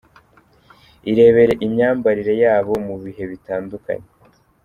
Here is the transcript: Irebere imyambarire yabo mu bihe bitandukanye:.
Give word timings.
Irebere 1.09 1.53
imyambarire 1.65 2.33
yabo 2.43 2.73
mu 2.87 2.95
bihe 3.03 3.23
bitandukanye:. 3.31 4.07